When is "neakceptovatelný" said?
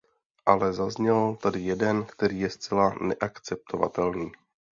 3.01-4.31